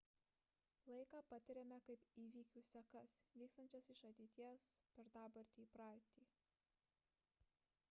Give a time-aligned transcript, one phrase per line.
[0.91, 6.27] laiką patiriame kaip įvykių sekas vykstančias iš ateities per dabartį į praeitį